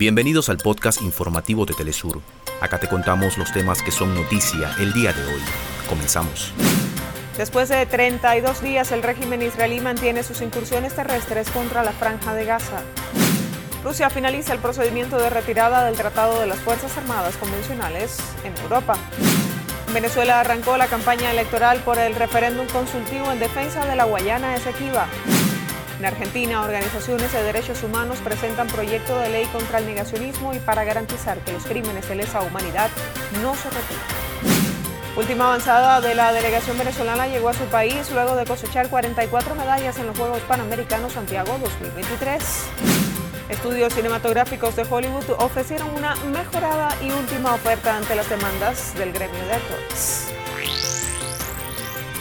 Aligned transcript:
Bienvenidos 0.00 0.48
al 0.48 0.56
podcast 0.56 1.02
informativo 1.02 1.66
de 1.66 1.74
Telesur. 1.74 2.22
Acá 2.62 2.80
te 2.80 2.88
contamos 2.88 3.36
los 3.36 3.52
temas 3.52 3.82
que 3.82 3.90
son 3.90 4.14
noticia 4.14 4.74
el 4.78 4.94
día 4.94 5.12
de 5.12 5.22
hoy. 5.26 5.42
Comenzamos. 5.90 6.54
Después 7.36 7.68
de 7.68 7.84
32 7.84 8.62
días, 8.62 8.92
el 8.92 9.02
régimen 9.02 9.42
israelí 9.42 9.78
mantiene 9.78 10.22
sus 10.22 10.40
incursiones 10.40 10.94
terrestres 10.94 11.50
contra 11.50 11.82
la 11.82 11.92
franja 11.92 12.32
de 12.32 12.46
Gaza. 12.46 12.80
Rusia 13.84 14.08
finaliza 14.08 14.54
el 14.54 14.60
procedimiento 14.60 15.18
de 15.18 15.28
retirada 15.28 15.84
del 15.84 15.96
Tratado 15.96 16.40
de 16.40 16.46
las 16.46 16.60
Fuerzas 16.60 16.96
Armadas 16.96 17.36
Convencionales 17.36 18.16
en 18.42 18.56
Europa. 18.62 18.96
Venezuela 19.92 20.40
arrancó 20.40 20.78
la 20.78 20.86
campaña 20.86 21.30
electoral 21.30 21.80
por 21.80 21.98
el 21.98 22.14
referéndum 22.14 22.66
consultivo 22.68 23.30
en 23.32 23.38
defensa 23.38 23.84
de 23.84 23.96
la 23.96 24.04
Guayana 24.04 24.56
Esequiba. 24.56 25.08
En 26.00 26.06
Argentina, 26.06 26.62
organizaciones 26.62 27.30
de 27.30 27.42
derechos 27.42 27.82
humanos 27.82 28.20
presentan 28.24 28.68
proyecto 28.68 29.18
de 29.18 29.28
ley 29.28 29.44
contra 29.52 29.80
el 29.80 29.84
negacionismo 29.84 30.54
y 30.54 30.58
para 30.58 30.82
garantizar 30.82 31.36
que 31.40 31.52
los 31.52 31.64
crímenes 31.64 32.08
de 32.08 32.14
lesa 32.14 32.40
humanidad 32.40 32.88
no 33.42 33.54
se 33.54 33.68
repitan. 33.68 34.80
Última 35.14 35.44
avanzada 35.48 36.00
de 36.00 36.14
la 36.14 36.32
delegación 36.32 36.78
venezolana 36.78 37.26
llegó 37.26 37.50
a 37.50 37.52
su 37.52 37.64
país 37.64 38.10
luego 38.12 38.34
de 38.34 38.46
cosechar 38.46 38.88
44 38.88 39.54
medallas 39.54 39.98
en 39.98 40.06
los 40.06 40.16
Juegos 40.16 40.40
Panamericanos 40.48 41.12
Santiago 41.12 41.58
2023. 41.60 42.42
Estudios 43.50 43.92
cinematográficos 43.92 44.76
de 44.76 44.86
Hollywood 44.88 45.28
ofrecieron 45.36 45.90
una 45.94 46.16
mejorada 46.32 46.96
y 47.02 47.10
última 47.10 47.52
oferta 47.52 47.94
ante 47.98 48.14
las 48.14 48.30
demandas 48.30 48.94
del 48.94 49.12
gremio 49.12 49.44
de 49.44 49.52
actores. 49.52 50.32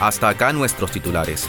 Hasta 0.00 0.30
acá 0.30 0.52
nuestros 0.52 0.90
titulares. 0.90 1.48